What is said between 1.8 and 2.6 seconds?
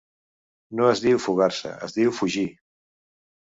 es diu fugir.